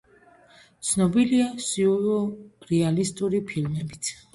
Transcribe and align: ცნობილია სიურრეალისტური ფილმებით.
ცნობილია 0.93 1.51
სიურრეალისტური 1.67 3.47
ფილმებით. 3.53 4.17